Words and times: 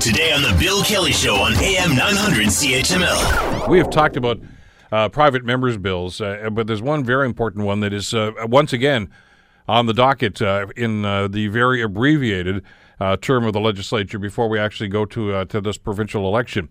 Today 0.00 0.32
on 0.32 0.40
The 0.40 0.56
Bill 0.58 0.82
Kelly 0.82 1.12
Show 1.12 1.34
on 1.34 1.52
AM 1.56 1.94
900 1.94 2.46
CHML. 2.46 3.68
We 3.68 3.76
have 3.76 3.90
talked 3.90 4.16
about 4.16 4.40
uh, 4.90 5.10
private 5.10 5.44
members' 5.44 5.76
bills, 5.76 6.22
uh, 6.22 6.48
but 6.50 6.66
there's 6.66 6.80
one 6.80 7.04
very 7.04 7.26
important 7.26 7.66
one 7.66 7.80
that 7.80 7.92
is, 7.92 8.14
uh, 8.14 8.32
once 8.44 8.72
again, 8.72 9.10
on 9.68 9.84
the 9.84 9.92
docket 9.92 10.40
uh, 10.40 10.68
in 10.74 11.04
uh, 11.04 11.28
the 11.28 11.48
very 11.48 11.82
abbreviated 11.82 12.64
uh, 12.98 13.18
term 13.18 13.44
of 13.44 13.52
the 13.52 13.60
legislature 13.60 14.18
before 14.18 14.48
we 14.48 14.58
actually 14.58 14.88
go 14.88 15.04
to, 15.04 15.44
to 15.44 15.60
this 15.60 15.76
provincial 15.76 16.26
election. 16.26 16.70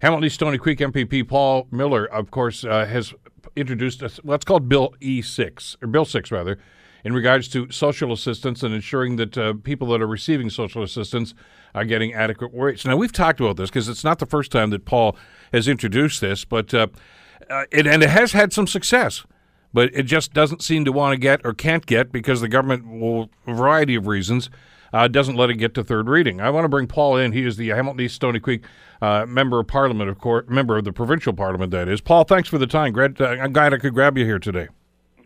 Hamilton 0.00 0.24
East 0.24 0.36
Stoney 0.36 0.56
Creek 0.56 0.78
MPP 0.78 1.28
Paul 1.28 1.68
Miller, 1.70 2.06
of 2.06 2.30
course, 2.30 2.62
has 2.62 3.12
introduced 3.56 4.02
what's 4.22 4.46
called 4.46 4.70
Bill 4.70 4.94
E6, 5.02 5.76
or 5.82 5.86
Bill 5.86 6.06
6, 6.06 6.32
rather, 6.32 6.58
in 7.04 7.12
regards 7.12 7.48
to 7.48 7.70
social 7.70 8.12
assistance 8.12 8.62
and 8.62 8.74
ensuring 8.74 9.16
that 9.16 9.38
uh, 9.38 9.54
people 9.62 9.88
that 9.88 10.02
are 10.02 10.06
receiving 10.06 10.50
social 10.50 10.82
assistance 10.82 11.34
are 11.74 11.84
getting 11.84 12.12
adequate 12.12 12.50
rates. 12.54 12.84
Now, 12.84 12.96
we've 12.96 13.12
talked 13.12 13.40
about 13.40 13.56
this 13.56 13.70
because 13.70 13.88
it's 13.88 14.04
not 14.04 14.18
the 14.18 14.26
first 14.26 14.50
time 14.52 14.70
that 14.70 14.84
Paul 14.84 15.16
has 15.52 15.68
introduced 15.68 16.20
this, 16.20 16.44
but 16.44 16.72
uh, 16.74 16.88
uh, 17.48 17.64
it, 17.70 17.86
and 17.86 18.02
it 18.02 18.10
has 18.10 18.32
had 18.32 18.52
some 18.52 18.66
success. 18.66 19.24
But 19.72 19.94
it 19.94 20.02
just 20.02 20.32
doesn't 20.32 20.62
seem 20.62 20.84
to 20.84 20.92
want 20.92 21.12
to 21.12 21.16
get 21.16 21.42
or 21.44 21.54
can't 21.54 21.86
get 21.86 22.10
because 22.10 22.40
the 22.40 22.48
government, 22.48 22.88
will, 22.88 23.30
a 23.46 23.54
variety 23.54 23.94
of 23.94 24.08
reasons, 24.08 24.50
uh, 24.92 25.06
doesn't 25.06 25.36
let 25.36 25.48
it 25.48 25.54
get 25.54 25.74
to 25.74 25.84
third 25.84 26.08
reading. 26.08 26.40
I 26.40 26.50
want 26.50 26.64
to 26.64 26.68
bring 26.68 26.88
Paul 26.88 27.16
in. 27.16 27.30
He 27.30 27.44
is 27.44 27.56
the 27.56 27.68
Hamilton 27.68 28.00
East 28.00 28.16
Stoney 28.16 28.40
Creek 28.40 28.64
uh, 29.00 29.26
member 29.26 29.60
of 29.60 29.68
Parliament, 29.68 30.10
of 30.10 30.18
course, 30.18 30.46
member 30.48 30.76
of 30.76 30.84
the 30.84 30.92
provincial 30.92 31.32
Parliament. 31.32 31.70
That 31.70 31.88
is. 31.88 32.00
Paul, 32.00 32.24
thanks 32.24 32.48
for 32.48 32.58
the 32.58 32.66
time. 32.66 32.92
Glad, 32.92 33.20
uh, 33.20 33.28
I'm 33.28 33.52
glad 33.52 33.72
I 33.72 33.78
could 33.78 33.94
grab 33.94 34.18
you 34.18 34.24
here 34.24 34.40
today. 34.40 34.68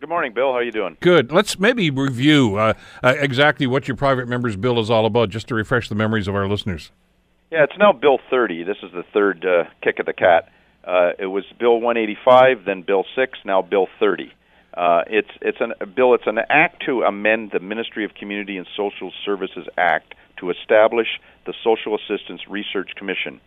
Good 0.05 0.09
morning, 0.09 0.33
Bill. 0.33 0.51
How 0.51 0.59
are 0.59 0.63
you 0.63 0.71
doing? 0.71 0.97
Good. 0.99 1.31
Let's 1.31 1.57
maybe 1.57 1.89
review 1.89 2.57
uh, 2.57 2.73
uh, 3.03 3.15
exactly 3.17 3.65
what 3.65 3.87
your 3.87 3.97
private 3.97 4.27
members 4.27 4.55
bill 4.55 4.79
is 4.79 4.91
all 4.91 5.07
about, 5.07 5.31
just 5.31 5.47
to 5.47 5.55
refresh 5.55 5.89
the 5.89 5.95
memories 5.95 6.27
of 6.27 6.35
our 6.35 6.47
listeners. 6.47 6.91
Yeah, 7.49 7.63
it's 7.63 7.73
now 7.79 7.91
Bill 7.91 8.19
30. 8.29 8.65
This 8.65 8.77
is 8.83 8.91
the 8.91 9.01
third 9.15 9.43
uh, 9.43 9.63
kick 9.81 9.97
of 9.97 10.05
the 10.05 10.13
cat. 10.13 10.51
Uh, 10.83 11.13
it 11.17 11.25
was 11.25 11.43
Bill 11.59 11.81
185, 11.81 12.65
then 12.65 12.83
Bill 12.83 13.03
6, 13.15 13.39
now 13.45 13.63
Bill 13.63 13.87
30. 13.99 14.31
Uh, 14.75 15.05
it's 15.07 15.31
it's 15.41 15.57
an, 15.59 15.73
a 15.81 15.87
bill. 15.87 16.13
It's 16.13 16.27
an 16.27 16.37
act 16.51 16.83
to 16.85 17.01
amend 17.01 17.49
the 17.51 17.59
Ministry 17.59 18.05
of 18.05 18.13
Community 18.13 18.57
and 18.57 18.67
Social 18.77 19.11
Services 19.25 19.65
Act 19.75 20.13
to 20.37 20.51
establish 20.51 21.07
the 21.47 21.55
Social 21.63 21.95
Assistance 21.95 22.41
Research 22.47 22.91
Commission, 22.95 23.41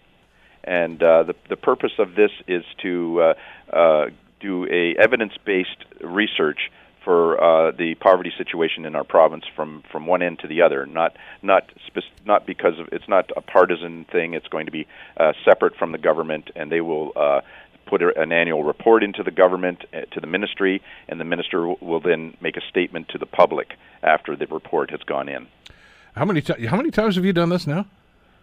and 0.65 1.01
uh, 1.01 1.23
the 1.23 1.35
the 1.51 1.57
purpose 1.57 1.93
of 2.01 2.17
this 2.17 2.33
is 2.49 2.65
to 2.83 3.21
uh, 3.21 3.35
uh, 3.77 4.07
do 4.41 4.67
a 4.71 4.95
evidence-based 4.99 5.85
research 6.03 6.71
for 7.05 7.43
uh, 7.43 7.71
the 7.71 7.95
poverty 7.95 8.33
situation 8.37 8.85
in 8.85 8.95
our 8.95 9.05
province 9.05 9.45
from 9.57 9.83
from 9.91 10.07
one 10.07 10.21
end 10.23 10.39
to 10.41 10.47
the 10.47 10.63
other. 10.63 10.85
Not 10.87 11.17
not 11.43 11.71
spec- 11.87 12.05
not 12.27 12.47
because 12.47 12.79
of 12.79 12.89
it's 12.93 13.09
not 13.09 13.31
a 13.37 13.41
partisan 13.41 14.05
thing. 14.05 14.35
It's 14.35 14.49
going 14.49 14.67
to 14.67 14.73
be 14.73 14.87
uh, 15.17 15.33
separate 15.45 15.77
from 15.77 15.93
the 15.93 15.99
government, 15.99 16.51
and 16.57 16.71
they 16.71 16.81
will. 16.81 17.13
Uh, 17.17 17.41
Put 17.87 18.03
a- 18.03 18.21
an 18.21 18.33
annual 18.33 18.65
report 18.65 19.03
into 19.03 19.23
the 19.23 19.31
government, 19.31 19.87
uh, 19.95 20.03
to 20.11 20.21
the 20.21 20.27
ministry, 20.27 20.83
and 21.09 21.19
the 21.19 21.25
minister 21.25 21.67
will- 21.67 21.79
will 21.81 22.01
then 22.01 22.37
make 22.39 22.59
a 22.59 22.61
statement 22.69 23.09
to 23.09 23.17
the 23.17 23.25
public 23.25 23.77
after 24.03 24.37
the 24.37 24.45
report 24.45 24.91
has 24.91 25.01
gone 25.05 25.27
in. 25.27 25.47
How 26.15 26.27
many 26.27 26.43
ti 26.43 26.67
how 26.67 26.77
many 26.77 26.91
times 26.91 27.17
have 27.17 27.25
you 27.25 27.33
done 27.33 27.49
this 27.49 27.67
now? 27.67 27.87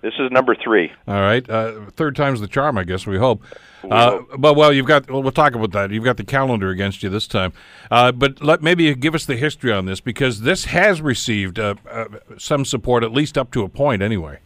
This 0.06 0.14
is 0.20 0.30
number 0.30 0.54
three. 0.54 0.92
All 1.08 1.20
right, 1.20 1.50
uh, 1.50 1.90
third 1.90 2.16
time's 2.16 2.40
the 2.40 2.48
charm, 2.48 2.78
I 2.78 2.84
guess. 2.84 3.08
We 3.08 3.18
hope. 3.18 3.42
We 3.84 3.90
uh, 3.90 4.12
hope. 4.12 4.30
But 4.38 4.54
well, 4.54 4.72
you've 4.72 4.86
got. 4.86 5.10
Well, 5.10 5.24
we'll 5.24 5.32
talk 5.32 5.56
about 5.56 5.72
that. 5.72 5.90
You've 5.90 6.04
got 6.04 6.18
the 6.18 6.24
calendar 6.24 6.70
against 6.70 7.02
you 7.02 7.10
this 7.10 7.26
time. 7.26 7.54
Uh, 7.90 8.12
but 8.12 8.40
let 8.40 8.62
maybe 8.62 8.94
give 8.94 9.16
us 9.16 9.26
the 9.26 9.36
history 9.36 9.72
on 9.72 9.88
this 9.88 10.00
because 10.00 10.42
this 10.42 10.66
has 10.66 11.02
received 11.02 11.58
uh, 11.58 11.74
uh, 11.90 12.06
some 12.38 12.66
support, 12.66 13.04
at 13.04 13.14
least 13.14 13.36
up 13.36 13.50
to 13.54 13.64
a 13.64 13.68
point, 13.68 14.04
anyway. 14.04 14.38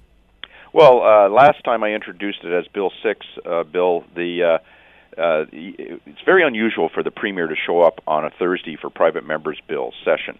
Well, 0.72 1.02
uh, 1.02 1.28
last 1.28 1.62
time 1.66 1.84
I 1.84 1.90
introduced 1.90 2.40
it 2.46 2.54
as 2.54 2.66
Bill 2.70 2.94
Six, 3.04 3.26
uh, 3.46 3.64
Bill, 3.64 4.06
the 4.16 4.44
uh, 5.18 5.22
uh, 5.22 5.46
it's 5.52 6.22
very 6.26 6.48
unusual 6.48 6.88
for 6.88 7.04
the 7.04 7.12
premier 7.12 7.48
to 7.48 7.56
show 7.58 7.82
up 7.82 8.00
on 8.08 8.24
a 8.24 8.30
Thursday 8.30 8.78
for 8.80 8.90
private 8.90 9.28
members' 9.28 9.60
bill 9.68 9.92
session, 10.06 10.40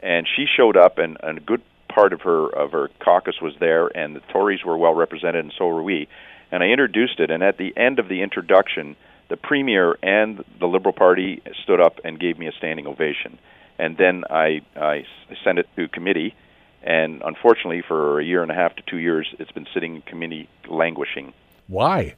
and 0.00 0.26
she 0.26 0.44
showed 0.44 0.76
up, 0.76 0.98
and, 0.98 1.18
and 1.22 1.38
a 1.38 1.40
good 1.40 1.62
part 1.96 2.12
of 2.12 2.20
her 2.20 2.48
of 2.50 2.72
her 2.72 2.90
caucus 3.02 3.36
was 3.40 3.54
there, 3.58 3.88
and 3.96 4.14
the 4.14 4.20
Tories 4.30 4.62
were 4.64 4.76
well 4.76 4.94
represented, 4.94 5.42
and 5.42 5.52
so 5.56 5.66
were 5.66 5.82
we. 5.82 6.08
And 6.52 6.62
I 6.62 6.66
introduced 6.66 7.18
it, 7.18 7.30
and 7.30 7.42
at 7.42 7.56
the 7.56 7.74
end 7.74 7.98
of 7.98 8.08
the 8.08 8.22
introduction, 8.22 8.96
the 9.30 9.36
premier 9.36 9.96
and 10.02 10.44
the 10.60 10.66
Liberal 10.66 10.92
Party 10.92 11.42
stood 11.62 11.80
up 11.80 11.98
and 12.04 12.20
gave 12.20 12.38
me 12.38 12.46
a 12.46 12.52
standing 12.52 12.86
ovation. 12.86 13.38
And 13.78 13.96
then 13.96 14.24
I 14.28 14.60
I 14.76 15.04
sent 15.42 15.58
it 15.58 15.66
to 15.76 15.88
committee, 15.88 16.34
and 16.82 17.22
unfortunately, 17.24 17.82
for 17.88 18.20
a 18.20 18.24
year 18.24 18.42
and 18.42 18.50
a 18.50 18.54
half 18.54 18.76
to 18.76 18.82
two 18.82 18.98
years, 18.98 19.26
it's 19.38 19.52
been 19.52 19.66
sitting 19.72 19.96
in 19.96 20.02
committee 20.02 20.50
languishing. 20.68 21.32
Why? 21.66 22.14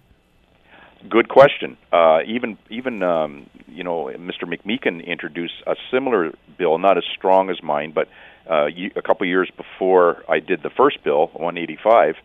Good 1.08 1.28
question. 1.28 1.76
Uh, 1.92 2.18
even 2.26 2.58
even 2.68 3.04
um, 3.04 3.48
you 3.68 3.84
know 3.84 4.10
Mr. 4.18 4.42
McMeekin 4.42 5.06
introduced 5.06 5.62
a 5.68 5.76
similar 5.92 6.32
bill, 6.58 6.78
not 6.78 6.98
as 6.98 7.04
strong 7.16 7.48
as 7.48 7.62
mine, 7.62 7.92
but 7.94 8.08
uh, 8.48 8.66
a 8.96 9.02
couple 9.02 9.26
years 9.26 9.50
before 9.56 10.24
I 10.28 10.40
did 10.40 10.62
the 10.62 10.70
first 10.70 11.02
bill, 11.04 11.28
185, 11.34 12.16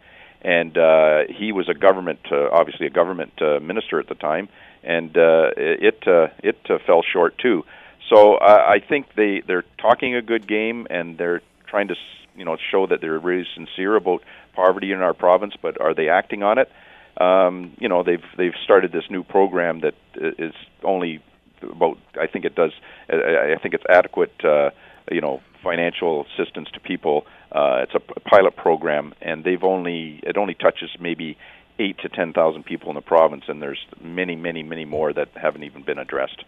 and 0.41 0.77
uh, 0.77 1.23
he 1.29 1.51
was 1.51 1.69
a 1.69 1.73
government, 1.73 2.19
uh, 2.31 2.49
obviously 2.51 2.87
a 2.87 2.89
government 2.89 3.33
uh, 3.41 3.59
minister 3.59 3.99
at 3.99 4.07
the 4.07 4.15
time, 4.15 4.49
and 4.83 5.15
uh, 5.17 5.51
it 5.57 6.05
uh, 6.07 6.27
it 6.43 6.59
uh, 6.69 6.77
fell 6.85 7.01
short 7.03 7.37
too. 7.37 7.63
So 8.09 8.35
uh, 8.35 8.65
I 8.67 8.79
think 8.79 9.07
they 9.15 9.41
they're 9.45 9.65
talking 9.77 10.15
a 10.15 10.21
good 10.21 10.47
game, 10.47 10.87
and 10.89 11.17
they're 11.17 11.41
trying 11.67 11.87
to 11.89 11.95
you 12.35 12.45
know 12.45 12.57
show 12.71 12.87
that 12.87 13.01
they're 13.01 13.19
really 13.19 13.47
sincere 13.55 13.95
about 13.95 14.23
poverty 14.55 14.91
in 14.91 14.99
our 15.01 15.13
province, 15.13 15.53
but 15.61 15.79
are 15.81 15.93
they 15.93 16.09
acting 16.09 16.43
on 16.43 16.57
it? 16.57 16.69
um, 17.17 17.73
you 17.79 17.87
know 17.89 18.03
they've 18.03 18.23
they've 18.37 18.55
started 18.63 18.91
this 18.91 19.09
new 19.09 19.23
program 19.23 19.81
that 19.81 19.93
i- 20.19 20.51
only 20.83 21.21
about 21.61 21.97
I 22.19 22.25
think 22.27 22.43
it 22.45 22.55
does 22.55 22.71
I 23.09 23.53
I 23.53 23.57
think 23.61 23.75
it's 23.75 23.83
adequate 23.89 24.33
uh, 24.43 24.71
you 25.11 25.21
know 25.21 25.41
financial 25.63 26.25
assistance 26.25 26.69
to 26.71 26.79
people. 26.79 27.25
Uh, 27.51 27.83
it's 27.83 27.95
a 27.95 27.99
pilot 28.21 28.55
program, 28.55 29.13
and 29.21 29.43
they've 29.43 29.63
only 29.63 30.19
it 30.23 30.37
only 30.37 30.53
touches 30.53 30.89
maybe 30.99 31.37
eight 31.79 31.97
to 31.99 32.09
ten 32.09 32.33
thousand 32.33 32.63
people 32.63 32.89
in 32.89 32.95
the 32.95 33.01
province, 33.01 33.45
and 33.47 33.61
there's 33.61 33.85
many 34.01 34.35
many 34.35 34.63
many 34.63 34.85
more 34.85 35.13
that 35.13 35.29
haven't 35.35 35.63
even 35.63 35.83
been 35.83 35.97
addressed. 35.97 36.43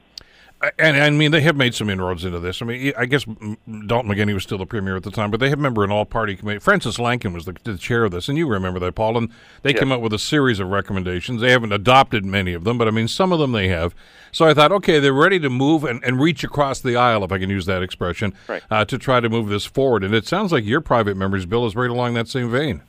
And 0.79 0.97
I 0.97 1.09
mean, 1.11 1.31
they 1.31 1.41
have 1.41 1.55
made 1.55 1.75
some 1.75 1.89
inroads 1.89 2.25
into 2.25 2.39
this. 2.39 2.61
I 2.61 2.65
mean, 2.65 2.93
I 2.97 3.05
guess 3.05 3.23
Dalton 3.25 4.09
McGuinty 4.11 4.33
was 4.33 4.43
still 4.43 4.57
the 4.57 4.65
premier 4.65 4.95
at 4.95 5.03
the 5.03 5.11
time, 5.11 5.29
but 5.29 5.39
they 5.39 5.49
have 5.49 5.59
a 5.59 5.61
member 5.61 5.83
an 5.83 5.91
all-party 5.91 6.37
committee. 6.37 6.59
Frances 6.59 6.97
Lankin 6.97 7.33
was 7.33 7.45
the, 7.45 7.55
the 7.63 7.77
chair 7.77 8.03
of 8.05 8.11
this, 8.11 8.29
and 8.29 8.37
you 8.37 8.47
remember 8.47 8.79
that, 8.79 8.95
Paul. 8.95 9.17
And 9.17 9.29
they 9.61 9.73
Yeah. 9.73 9.79
came 9.79 9.91
up 9.91 10.01
with 10.01 10.13
a 10.13 10.17
series 10.19 10.59
of 10.59 10.69
recommendations. 10.69 11.41
They 11.41 11.51
haven't 11.51 11.71
adopted 11.73 12.25
many 12.25 12.53
of 12.53 12.63
them, 12.63 12.77
but 12.77 12.87
I 12.87 12.91
mean, 12.91 13.07
some 13.07 13.31
of 13.31 13.37
them 13.39 13.51
they 13.51 13.67
have. 13.67 13.93
So 14.31 14.45
I 14.45 14.53
thought, 14.53 14.71
okay, 14.71 14.99
they're 14.99 15.13
ready 15.13 15.39
to 15.39 15.49
move 15.49 15.83
and, 15.83 16.03
and 16.03 16.19
reach 16.19 16.43
across 16.43 16.79
the 16.79 16.95
aisle, 16.95 17.23
if 17.23 17.31
I 17.31 17.37
can 17.37 17.49
use 17.49 17.65
that 17.67 17.83
expression, 17.83 18.33
Right. 18.47 18.63
uh, 18.71 18.85
to 18.85 18.97
try 18.97 19.19
to 19.19 19.29
move 19.29 19.49
this 19.49 19.65
forward. 19.65 20.03
And 20.03 20.15
it 20.15 20.25
sounds 20.25 20.51
like 20.51 20.65
your 20.65 20.81
private 20.81 21.15
member's 21.15 21.45
bill 21.45 21.65
is 21.67 21.75
right 21.75 21.89
along 21.89 22.15
that 22.15 22.27
same 22.27 22.49
vein. 22.49 22.81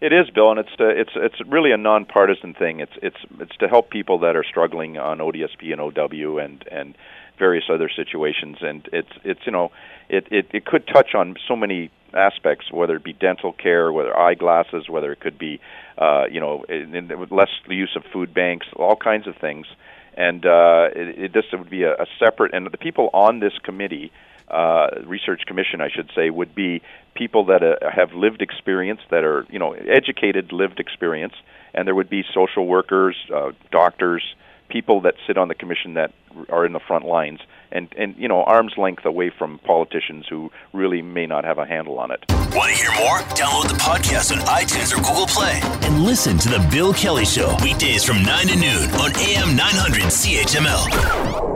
It 0.00 0.14
is, 0.14 0.30
Bill, 0.30 0.50
and 0.50 0.58
it's 0.58 0.74
to, 0.78 0.88
it's 0.88 1.10
it's 1.14 1.40
really 1.46 1.72
a 1.72 1.76
nonpartisan 1.76 2.54
thing. 2.54 2.80
It's 2.80 2.92
it's 3.02 3.18
it's 3.38 3.56
to 3.58 3.68
help 3.68 3.90
people 3.90 4.20
that 4.20 4.34
are 4.34 4.44
struggling 4.44 4.96
on 4.96 5.18
ODSP 5.18 5.72
and 5.72 5.80
OW 5.80 6.38
and 6.38 6.64
and 6.72 6.96
various 7.38 7.64
other 7.70 7.90
situations. 7.94 8.58
And 8.62 8.88
it's 8.94 9.12
it's 9.24 9.40
you 9.44 9.52
know 9.52 9.72
it 10.08 10.26
it, 10.30 10.46
it 10.54 10.64
could 10.64 10.86
touch 10.86 11.14
on 11.14 11.36
so 11.46 11.54
many 11.54 11.90
aspects, 12.14 12.72
whether 12.72 12.96
it 12.96 13.04
be 13.04 13.12
dental 13.12 13.52
care, 13.52 13.92
whether 13.92 14.16
eyeglasses, 14.18 14.88
whether 14.88 15.12
it 15.12 15.20
could 15.20 15.38
be 15.38 15.60
uh, 15.98 16.24
you 16.30 16.40
know 16.40 16.64
in, 16.70 16.94
in, 16.94 17.26
less 17.30 17.50
use 17.68 17.94
of 17.94 18.02
food 18.10 18.32
banks, 18.32 18.66
all 18.76 18.96
kinds 18.96 19.26
of 19.26 19.36
things. 19.36 19.66
And 20.14 20.46
uh, 20.46 20.88
it, 20.96 21.24
it 21.24 21.32
just 21.34 21.52
would 21.52 21.68
be 21.68 21.82
a, 21.82 21.92
a 21.92 22.06
separate. 22.18 22.54
And 22.54 22.66
the 22.66 22.78
people 22.78 23.10
on 23.12 23.40
this 23.40 23.52
committee 23.62 24.12
uh, 24.50 24.88
research 25.04 25.42
commission, 25.46 25.80
I 25.80 25.88
should 25.88 26.10
say, 26.14 26.30
would 26.30 26.54
be 26.54 26.82
people 27.14 27.46
that 27.46 27.62
uh, 27.62 27.90
have 27.90 28.12
lived 28.12 28.42
experience, 28.42 29.00
that 29.10 29.24
are 29.24 29.46
you 29.50 29.58
know 29.58 29.72
educated, 29.72 30.52
lived 30.52 30.80
experience, 30.80 31.34
and 31.74 31.86
there 31.86 31.94
would 31.94 32.10
be 32.10 32.24
social 32.34 32.66
workers, 32.66 33.16
uh, 33.34 33.52
doctors, 33.70 34.22
people 34.68 35.02
that 35.02 35.14
sit 35.26 35.36
on 35.36 35.48
the 35.48 35.54
commission 35.54 35.94
that 35.94 36.12
are 36.48 36.64
in 36.64 36.72
the 36.72 36.80
front 36.80 37.04
lines, 37.04 37.40
and 37.72 37.92
and 37.96 38.16
you 38.16 38.28
know 38.28 38.42
arm's 38.42 38.76
length 38.76 39.04
away 39.04 39.30
from 39.30 39.58
politicians 39.58 40.26
who 40.28 40.50
really 40.72 41.02
may 41.02 41.26
not 41.26 41.44
have 41.44 41.58
a 41.58 41.66
handle 41.66 41.98
on 41.98 42.10
it. 42.10 42.24
Want 42.54 42.70
to 42.70 42.76
hear 42.76 42.92
more? 42.92 43.18
Download 43.36 43.68
the 43.68 43.78
podcast 43.78 44.32
on 44.32 44.38
iTunes 44.46 44.92
or 44.92 45.02
Google 45.02 45.26
Play 45.26 45.60
and 45.86 46.04
listen 46.04 46.38
to 46.38 46.48
The 46.48 46.66
Bill 46.70 46.92
Kelly 46.92 47.24
Show 47.24 47.56
weekdays 47.62 48.04
from 48.04 48.22
9 48.22 48.48
to 48.48 48.56
noon 48.56 48.90
on 48.92 49.14
AM 49.16 49.56
900 49.56 50.02
CHML. 50.04 51.49